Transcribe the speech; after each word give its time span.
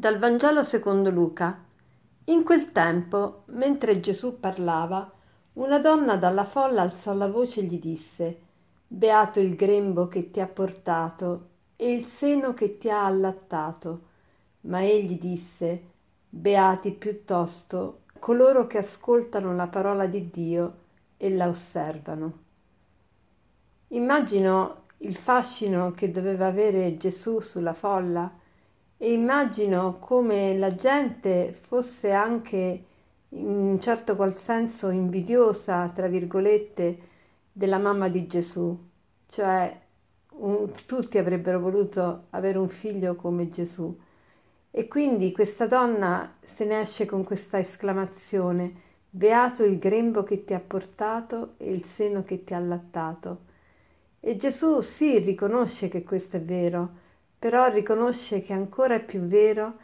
Dal 0.00 0.18
Vangelo 0.18 0.62
secondo 0.62 1.10
Luca. 1.10 1.62
In 2.24 2.42
quel 2.42 2.72
tempo, 2.72 3.42
mentre 3.48 4.00
Gesù 4.00 4.40
parlava, 4.40 5.12
una 5.52 5.78
donna 5.78 6.16
dalla 6.16 6.46
folla 6.46 6.80
alzò 6.80 7.12
la 7.12 7.28
voce 7.28 7.60
e 7.60 7.64
gli 7.64 7.78
disse 7.78 8.40
Beato 8.86 9.40
il 9.40 9.54
grembo 9.56 10.08
che 10.08 10.30
ti 10.30 10.40
ha 10.40 10.46
portato 10.46 11.48
e 11.76 11.92
il 11.92 12.06
seno 12.06 12.54
che 12.54 12.78
ti 12.78 12.88
ha 12.88 13.04
allattato. 13.04 14.00
Ma 14.62 14.82
egli 14.82 15.18
disse 15.18 15.82
Beati 16.30 16.92
piuttosto 16.92 18.04
coloro 18.18 18.66
che 18.66 18.78
ascoltano 18.78 19.54
la 19.54 19.66
parola 19.66 20.06
di 20.06 20.30
Dio 20.30 20.76
e 21.18 21.28
la 21.28 21.46
osservano. 21.46 22.38
Immagino 23.88 24.84
il 24.96 25.14
fascino 25.14 25.90
che 25.90 26.10
doveva 26.10 26.46
avere 26.46 26.96
Gesù 26.96 27.40
sulla 27.40 27.74
folla 27.74 28.39
e 29.02 29.14
immagino 29.14 29.96
come 29.98 30.58
la 30.58 30.74
gente 30.74 31.56
fosse 31.58 32.12
anche 32.12 32.84
in 33.30 33.46
un 33.46 33.80
certo 33.80 34.14
qual 34.14 34.36
senso 34.36 34.90
invidiosa, 34.90 35.88
tra 35.88 36.06
virgolette, 36.06 36.98
della 37.50 37.78
mamma 37.78 38.10
di 38.10 38.26
Gesù, 38.26 38.78
cioè 39.30 39.74
un, 40.32 40.70
tutti 40.84 41.16
avrebbero 41.16 41.60
voluto 41.60 42.24
avere 42.28 42.58
un 42.58 42.68
figlio 42.68 43.14
come 43.14 43.48
Gesù. 43.48 43.98
E 44.70 44.86
quindi 44.86 45.32
questa 45.32 45.66
donna 45.66 46.34
se 46.42 46.66
ne 46.66 46.80
esce 46.80 47.06
con 47.06 47.24
questa 47.24 47.58
esclamazione, 47.58 48.72
beato 49.08 49.64
il 49.64 49.78
grembo 49.78 50.24
che 50.24 50.44
ti 50.44 50.52
ha 50.52 50.60
portato 50.60 51.54
e 51.56 51.72
il 51.72 51.86
seno 51.86 52.22
che 52.22 52.44
ti 52.44 52.52
ha 52.52 52.58
allattato. 52.58 53.38
E 54.20 54.36
Gesù 54.36 54.82
sì 54.82 55.18
riconosce 55.20 55.88
che 55.88 56.02
questo 56.02 56.36
è 56.36 56.42
vero, 56.42 57.08
però 57.40 57.68
riconosce 57.70 58.42
che 58.42 58.52
ancora 58.52 58.96
è 58.96 59.02
più 59.02 59.20
vero, 59.20 59.78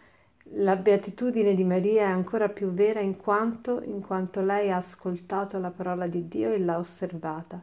la 0.57 0.77
beatitudine 0.77 1.55
di 1.55 1.65
Maria 1.65 2.03
è 2.03 2.11
ancora 2.11 2.51
più 2.51 2.71
vera 2.71 3.01
in 3.01 3.17
quanto, 3.17 3.81
in 3.83 4.03
quanto 4.03 4.43
lei 4.43 4.71
ha 4.71 4.77
ascoltato 4.77 5.59
la 5.59 5.71
parola 5.71 6.07
di 6.07 6.29
Dio 6.29 6.53
e 6.53 6.59
l'ha 6.59 6.77
osservata. 6.77 7.59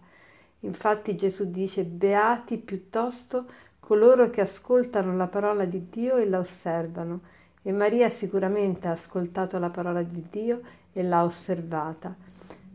Infatti 0.61 1.15
Gesù 1.15 1.51
dice, 1.51 1.83
beati 1.83 2.57
piuttosto 2.57 3.45
coloro 3.79 4.31
che 4.31 4.41
ascoltano 4.41 5.15
la 5.15 5.27
parola 5.27 5.63
di 5.65 5.87
Dio 5.91 6.17
e 6.17 6.27
la 6.27 6.39
osservano. 6.39 7.19
E 7.61 7.71
Maria 7.71 8.09
sicuramente 8.09 8.87
ha 8.87 8.91
ascoltato 8.93 9.59
la 9.59 9.69
parola 9.69 10.01
di 10.01 10.25
Dio 10.27 10.61
e 10.91 11.03
l'ha 11.03 11.23
osservata. 11.23 12.15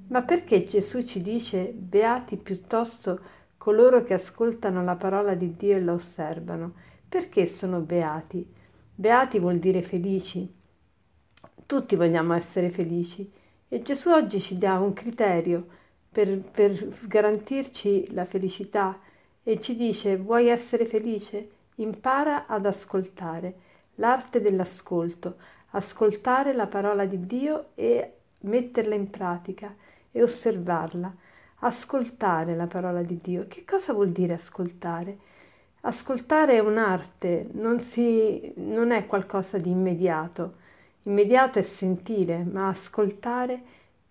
Ma 0.07 0.23
perché 0.23 0.65
Gesù 0.65 1.05
ci 1.05 1.21
dice, 1.21 1.65
beati 1.75 2.37
piuttosto 2.37 3.19
coloro 3.57 4.05
che 4.05 4.15
ascoltano 4.15 4.85
la 4.85 4.95
parola 4.95 5.35
di 5.35 5.57
Dio 5.57 5.75
e 5.75 5.81
la 5.83 5.95
osservano? 5.95 6.87
Perché 7.09 7.47
sono 7.47 7.81
beati? 7.81 8.47
Beati 8.95 9.39
vuol 9.39 9.59
dire 9.59 9.81
felici. 9.81 10.55
Tutti 11.65 11.97
vogliamo 11.97 12.35
essere 12.35 12.69
felici 12.69 13.33
e 13.67 13.81
Gesù 13.81 14.11
oggi 14.11 14.43
ci 14.43 14.59
dà 14.59 14.79
un 14.79 14.93
criterio 14.93 15.67
per, 16.11 16.39
per 16.39 16.99
garantirci 17.07 18.13
la 18.13 18.27
felicità 18.27 19.01
e 19.43 19.59
ci 19.59 19.75
dice 19.77 20.19
vuoi 20.19 20.49
essere 20.49 20.85
felice? 20.85 21.51
Impara 21.77 22.47
ad 22.47 22.67
ascoltare, 22.67 23.55
l'arte 23.95 24.43
dell'ascolto, 24.43 25.37
ascoltare 25.71 26.53
la 26.53 26.67
parola 26.67 27.07
di 27.07 27.25
Dio 27.25 27.69
e 27.75 28.13
metterla 28.41 28.95
in 28.95 29.09
pratica 29.09 29.75
e 30.11 30.23
osservarla. 30.23 31.15
Ascoltare 31.61 32.55
la 32.55 32.67
parola 32.67 33.03
di 33.03 33.19
Dio. 33.23 33.47
Che 33.49 33.65
cosa 33.65 33.95
vuol 33.95 34.11
dire 34.11 34.35
ascoltare? 34.35 35.28
Ascoltare 35.83 36.55
è 36.55 36.59
un'arte, 36.59 37.47
non, 37.53 37.81
si, 37.81 38.53
non 38.57 38.91
è 38.91 39.07
qualcosa 39.07 39.59
di 39.59 39.71
immediato. 39.71 40.55
Immediato 41.05 41.59
è 41.59 41.63
sentire, 41.63 42.45
ma 42.45 42.69
ascoltare, 42.69 43.61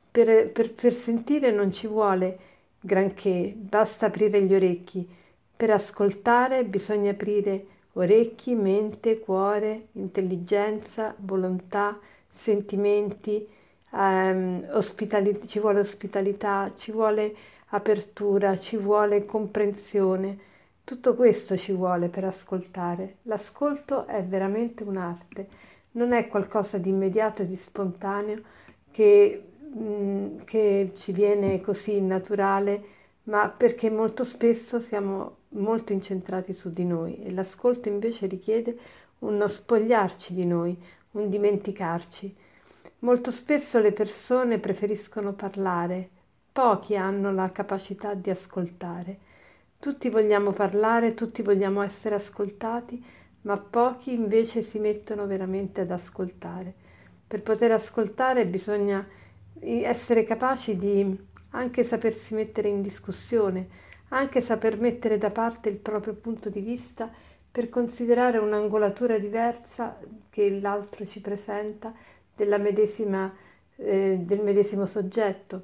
per, 0.09 0.49
per, 0.51 0.73
per 0.73 0.93
sentire 0.93 1.51
non 1.51 1.73
ci 1.73 1.87
vuole 1.87 2.39
granché, 2.79 3.53
basta 3.55 4.07
aprire 4.07 4.41
gli 4.41 4.53
orecchi. 4.55 5.07
Per 5.55 5.69
ascoltare 5.69 6.63
bisogna 6.63 7.11
aprire 7.11 7.65
orecchi, 7.93 8.55
mente, 8.55 9.19
cuore, 9.19 9.87
intelligenza, 9.93 11.13
volontà, 11.17 11.99
sentimenti, 12.31 13.47
ehm, 13.93 14.69
ospitalità, 14.71 15.45
ci 15.47 15.59
vuole 15.59 15.79
ospitalità, 15.79 16.71
ci 16.77 16.91
vuole 16.91 17.35
apertura, 17.69 18.57
ci 18.57 18.77
vuole 18.77 19.25
comprensione. 19.25 20.45
Tutto 20.87 21.15
questo 21.15 21.57
ci 21.57 21.73
vuole 21.73 22.07
per 22.07 22.23
ascoltare. 22.23 23.17
L'ascolto 23.23 24.07
è 24.07 24.23
veramente 24.23 24.83
un'arte, 24.83 25.49
non 25.91 26.13
è 26.13 26.29
qualcosa 26.29 26.77
di 26.77 26.87
immediato 26.87 27.41
e 27.41 27.45
di 27.45 27.57
spontaneo 27.57 28.41
che, 28.89 29.49
mh, 29.59 29.83
mm, 29.83 30.37
che 30.45 30.91
ci 30.95 31.11
viene 31.11 31.59
così 31.59 31.99
naturale, 31.99 32.81
ma 33.23 33.49
perché 33.49 33.89
molto 33.89 34.23
spesso 34.23 34.79
siamo 34.79 35.39
molto 35.49 35.91
incentrati 35.91 36.53
su 36.53 36.71
di 36.71 36.85
noi 36.85 37.21
e 37.21 37.33
l'ascolto 37.33 37.89
invece 37.89 38.25
richiede 38.27 38.77
uno 39.19 39.45
spogliarci 39.45 40.33
di 40.33 40.45
noi, 40.45 40.81
un 41.11 41.29
dimenticarci. 41.29 42.33
Molto 42.99 43.31
spesso 43.31 43.81
le 43.81 43.91
persone 43.91 44.57
preferiscono 44.57 45.33
parlare, 45.33 46.07
pochi 46.49 46.95
hanno 46.95 47.33
la 47.33 47.51
capacità 47.51 48.13
di 48.13 48.29
ascoltare. 48.29 49.25
Tutti 49.79 50.09
vogliamo 50.09 50.53
parlare, 50.53 51.13
tutti 51.13 51.43
vogliamo 51.43 51.81
essere 51.81 52.15
ascoltati, 52.15 53.03
ma 53.41 53.57
pochi 53.57 54.11
invece 54.11 54.63
si 54.63 54.79
mettono 54.79 55.27
veramente 55.27 55.81
ad 55.81 55.91
ascoltare. 55.91 56.73
Per 57.27 57.43
poter 57.43 57.71
ascoltare 57.71 58.47
bisogna 58.47 59.07
essere 59.59 60.23
capaci 60.23 60.75
di 60.75 61.25
anche 61.51 61.83
sapersi 61.83 62.33
mettere 62.33 62.69
in 62.69 62.81
discussione, 62.81 63.67
anche 64.09 64.41
saper 64.41 64.79
mettere 64.79 65.19
da 65.19 65.29
parte 65.29 65.69
il 65.69 65.77
proprio 65.77 66.13
punto 66.13 66.49
di 66.49 66.59
vista 66.59 67.11
per 67.51 67.69
considerare 67.69 68.39
un'angolatura 68.39 69.19
diversa 69.19 69.99
che 70.29 70.59
l'altro 70.59 71.05
ci 71.05 71.21
presenta 71.21 71.93
medesima, 72.35 73.31
eh, 73.75 74.17
del 74.19 74.41
medesimo 74.41 74.85
soggetto. 74.87 75.63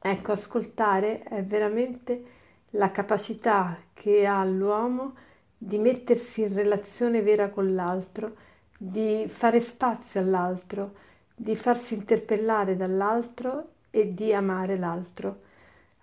Ecco, 0.00 0.32
ascoltare 0.32 1.22
è 1.22 1.42
veramente 1.42 2.42
la 2.74 2.90
capacità 2.90 3.76
che 3.92 4.26
ha 4.26 4.44
l'uomo 4.44 5.14
di 5.56 5.78
mettersi 5.78 6.42
in 6.42 6.54
relazione 6.54 7.22
vera 7.22 7.48
con 7.48 7.74
l'altro, 7.74 8.36
di 8.76 9.26
fare 9.28 9.60
spazio 9.60 10.20
all'altro, 10.20 10.94
di 11.34 11.56
farsi 11.56 11.94
interpellare 11.94 12.76
dall'altro 12.76 13.68
e 13.90 14.12
di 14.12 14.32
amare 14.32 14.76
l'altro. 14.76 15.42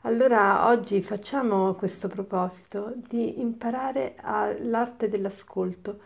Allora 0.02 0.68
oggi 0.68 1.02
facciamo 1.02 1.74
questo 1.74 2.08
proposito 2.08 2.94
di 2.96 3.40
imparare 3.40 4.16
l'arte 4.62 5.10
dell'ascolto, 5.10 6.00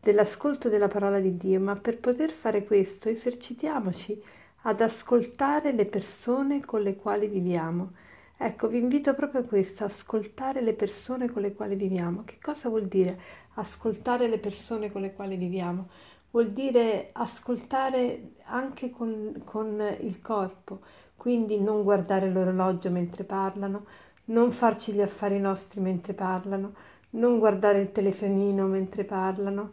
dell'ascolto 0.00 0.68
della 0.68 0.88
parola 0.88 1.20
di 1.20 1.36
Dio, 1.36 1.60
ma 1.60 1.76
per 1.76 1.98
poter 1.98 2.30
fare 2.30 2.64
questo 2.64 3.08
esercitiamoci 3.08 4.22
ad 4.62 4.80
ascoltare 4.80 5.72
le 5.72 5.86
persone 5.86 6.64
con 6.64 6.82
le 6.82 6.96
quali 6.96 7.28
viviamo 7.28 7.92
Ecco, 8.42 8.68
vi 8.68 8.78
invito 8.78 9.12
proprio 9.12 9.42
a 9.42 9.44
questo, 9.44 9.84
ascoltare 9.84 10.62
le 10.62 10.72
persone 10.72 11.30
con 11.30 11.42
le 11.42 11.52
quali 11.52 11.74
viviamo. 11.74 12.22
Che 12.24 12.38
cosa 12.40 12.70
vuol 12.70 12.86
dire 12.86 13.20
ascoltare 13.56 14.28
le 14.28 14.38
persone 14.38 14.90
con 14.90 15.02
le 15.02 15.12
quali 15.12 15.36
viviamo? 15.36 15.88
Vuol 16.30 16.52
dire 16.52 17.10
ascoltare 17.12 18.36
anche 18.44 18.88
con, 18.88 19.38
con 19.44 19.84
il 20.00 20.22
corpo, 20.22 20.80
quindi 21.16 21.60
non 21.60 21.82
guardare 21.82 22.30
l'orologio 22.30 22.90
mentre 22.90 23.24
parlano, 23.24 23.84
non 24.26 24.52
farci 24.52 24.92
gli 24.92 25.02
affari 25.02 25.38
nostri 25.38 25.82
mentre 25.82 26.14
parlano, 26.14 26.72
non 27.10 27.38
guardare 27.38 27.82
il 27.82 27.92
telefonino 27.92 28.64
mentre 28.64 29.04
parlano, 29.04 29.72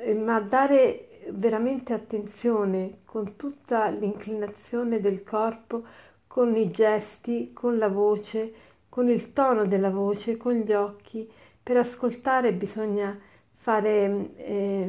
eh, 0.00 0.12
ma 0.12 0.38
dare 0.40 1.24
veramente 1.30 1.94
attenzione 1.94 2.98
con 3.06 3.36
tutta 3.36 3.88
l'inclinazione 3.88 5.00
del 5.00 5.22
corpo 5.22 5.84
con 6.36 6.54
i 6.54 6.70
gesti, 6.70 7.54
con 7.54 7.78
la 7.78 7.88
voce, 7.88 8.52
con 8.90 9.08
il 9.08 9.32
tono 9.32 9.64
della 9.64 9.88
voce, 9.88 10.36
con 10.36 10.52
gli 10.52 10.74
occhi. 10.74 11.26
Per 11.62 11.78
ascoltare 11.78 12.52
bisogna 12.52 13.18
fare 13.54 14.34
eh, 14.36 14.84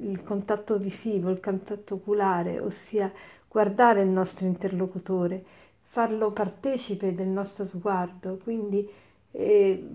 il 0.00 0.22
contatto 0.22 0.78
visivo, 0.78 1.30
il 1.30 1.40
contatto 1.40 1.94
oculare, 1.94 2.60
ossia 2.60 3.10
guardare 3.48 4.02
il 4.02 4.10
nostro 4.10 4.46
interlocutore, 4.46 5.44
farlo 5.82 6.30
partecipe 6.30 7.12
del 7.14 7.26
nostro 7.26 7.64
sguardo, 7.64 8.38
quindi 8.40 8.88
eh, 9.32 9.88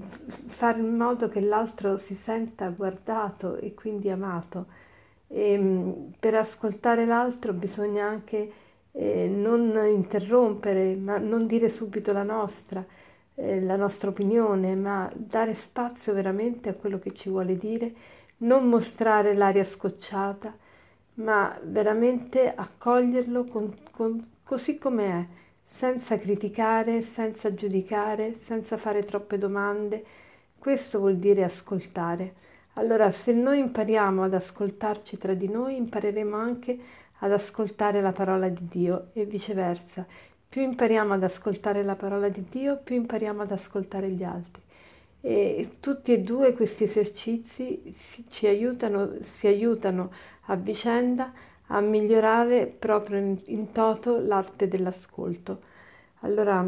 fare 0.47 0.81
in 0.81 0.93
modo 0.93 1.29
che 1.29 1.39
l'altro 1.39 1.95
si 1.95 2.15
senta 2.15 2.67
guardato 2.67 3.55
e 3.55 3.73
quindi 3.73 4.09
amato. 4.09 4.65
E, 5.29 5.51
ehm, 5.53 6.11
per 6.19 6.35
ascoltare 6.35 7.05
l'altro 7.05 7.53
bisogna 7.53 8.05
anche 8.05 8.65
eh, 8.99 9.27
non 9.27 9.79
interrompere, 9.87 10.95
ma 10.95 11.17
non 11.19 11.45
dire 11.45 11.69
subito 11.69 12.11
la 12.11 12.23
nostra, 12.23 12.83
eh, 13.35 13.61
la 13.61 13.75
nostra 13.75 14.09
opinione, 14.09 14.75
ma 14.75 15.11
dare 15.15 15.53
spazio 15.53 16.13
veramente 16.13 16.69
a 16.69 16.73
quello 16.73 16.97
che 16.97 17.13
ci 17.13 17.29
vuole 17.29 17.57
dire, 17.57 17.93
non 18.37 18.67
mostrare 18.67 19.35
l'aria 19.35 19.63
scocciata, 19.63 20.55
ma 21.15 21.59
veramente 21.63 22.51
accoglierlo 22.53 23.45
con, 23.45 23.75
con, 23.91 24.31
così 24.43 24.79
com'è, 24.79 25.25
senza 25.63 26.17
criticare, 26.17 27.01
senza 27.03 27.53
giudicare, 27.53 28.33
senza 28.33 28.77
fare 28.77 29.05
troppe 29.05 29.37
domande. 29.37 30.03
Questo 30.57 30.97
vuol 30.97 31.17
dire 31.17 31.43
ascoltare. 31.43 32.33
Allora, 32.73 33.11
se 33.11 33.31
noi 33.31 33.59
impariamo 33.59 34.23
ad 34.23 34.33
ascoltarci 34.33 35.17
tra 35.17 35.33
di 35.33 35.49
noi, 35.49 35.75
impareremo 35.77 36.35
anche 36.35 36.79
ad 37.19 37.31
ascoltare 37.31 38.01
la 38.01 38.11
parola 38.11 38.49
di 38.49 38.67
Dio 38.67 39.07
e 39.13 39.25
viceversa. 39.25 40.05
Più 40.49 40.61
impariamo 40.61 41.13
ad 41.13 41.23
ascoltare 41.23 41.83
la 41.83 41.95
parola 41.95 42.29
di 42.29 42.45
Dio, 42.49 42.77
più 42.77 42.95
impariamo 42.95 43.41
ad 43.41 43.51
ascoltare 43.51 44.09
gli 44.09 44.23
altri. 44.23 44.61
E 45.21 45.77
tutti 45.79 46.13
e 46.13 46.19
due 46.19 46.53
questi 46.53 46.83
esercizi 46.83 47.95
ci 48.29 48.47
aiutano, 48.47 49.17
si 49.21 49.47
aiutano 49.47 50.11
a 50.45 50.55
vicenda 50.55 51.33
a 51.67 51.81
migliorare 51.81 52.65
proprio 52.67 53.17
in, 53.19 53.37
in 53.45 53.71
toto 53.71 54.19
l'arte 54.19 54.67
dell'ascolto. 54.67 55.61
Allora 56.21 56.65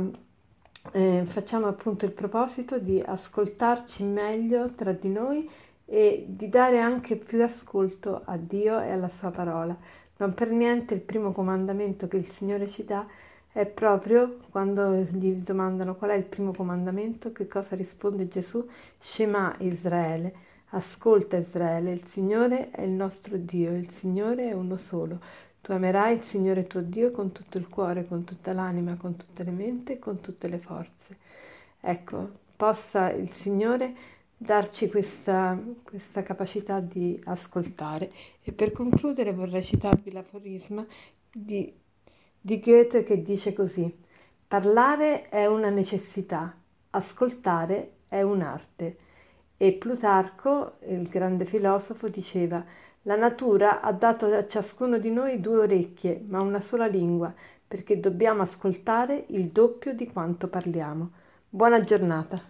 eh, 0.92 1.24
facciamo 1.26 1.68
appunto 1.68 2.06
il 2.06 2.12
proposito 2.12 2.80
di 2.80 3.02
ascoltarci 3.04 4.04
meglio 4.04 4.74
tra 4.74 4.92
di 4.92 5.10
noi 5.10 5.50
e 5.86 6.26
di 6.28 6.50
dare 6.50 6.80
anche 6.80 7.16
più 7.16 7.42
ascolto 7.42 8.22
a 8.26 8.38
Dio 8.38 8.80
e 8.80 8.92
alla 8.92 9.10
sua 9.10 9.30
parola. 9.30 9.76
Non 10.20 10.34
per 10.34 10.50
niente 10.52 10.94
il 10.94 11.00
primo 11.00 11.32
comandamento 11.32 12.10
che 12.10 12.18
il 12.18 12.30
Signore 12.30 12.68
ci 12.68 12.84
dà 12.84 13.08
è 13.54 13.66
proprio 13.66 14.40
quando 14.50 14.96
gli 14.96 15.32
domandano 15.36 15.96
qual 15.96 16.12
è 16.12 16.16
il 16.16 16.26
primo 16.26 16.52
comandamento, 16.52 17.32
che 17.32 17.48
cosa 17.48 17.78
risponde 17.78 18.28
Gesù? 18.28 18.68
Shema 19.00 19.56
Israele, 19.60 20.34
ascolta 20.72 21.38
Israele, 21.38 21.94
il 21.94 22.06
Signore 22.06 22.70
è 22.72 22.82
il 22.82 22.90
nostro 22.90 23.38
Dio, 23.38 23.74
il 23.74 23.90
Signore 23.92 24.50
è 24.50 24.52
uno 24.52 24.76
solo. 24.76 25.22
Tu 25.62 25.72
amerai 25.72 26.16
il 26.16 26.24
Signore 26.24 26.68
tuo 26.68 26.82
Dio 26.82 27.12
con 27.12 27.32
tutto 27.32 27.58
il 27.58 27.70
cuore, 27.70 28.06
con 28.06 28.26
tutta 28.26 28.52
l'anima, 28.52 28.98
con 28.98 29.16
tutte 29.16 29.44
le 29.44 29.52
mente 29.52 29.94
e 29.94 30.00
con 30.00 30.20
tutte 30.20 30.50
le 30.50 30.58
forze. 30.58 31.16
Ecco, 31.80 32.30
possa 32.58 33.10
il 33.12 33.32
Signore 33.32 33.94
darci 34.42 34.90
questa, 34.90 35.60
questa 35.84 36.24
capacità 36.24 36.80
di 36.80 37.22
ascoltare. 37.26 38.12
E 38.42 38.54
per 38.54 38.72
concludere 38.72 39.34
vorrei 39.34 39.62
citarvi 39.62 40.12
l'aforisma 40.12 40.86
di, 41.32 41.72
di 42.40 42.60
Goethe 42.60 43.04
che 43.04 43.22
dice 43.22 43.52
così, 43.52 43.94
parlare 44.48 45.28
è 45.28 45.46
una 45.46 45.70
necessità, 45.70 46.56
ascoltare 46.92 47.98
è 48.08 48.22
un'arte. 48.22 48.98
E 49.58 49.74
Plutarco, 49.74 50.78
il 50.88 51.10
grande 51.10 51.44
filosofo, 51.44 52.08
diceva, 52.08 52.64
la 53.04 53.18
natura 53.18 53.82
ha 53.82 53.92
dato 53.92 54.28
a 54.28 54.48
ciascuno 54.48 54.98
di 54.98 55.12
noi 55.12 55.42
due 55.42 55.60
orecchie, 55.64 56.24
ma 56.28 56.42
una 56.42 56.62
sola 56.62 56.86
lingua, 56.86 57.34
perché 57.68 58.00
dobbiamo 58.00 58.42
ascoltare 58.42 59.26
il 59.30 59.50
doppio 59.50 59.94
di 59.94 60.08
quanto 60.08 60.48
parliamo. 60.48 61.12
Buona 61.50 61.82
giornata. 61.82 62.49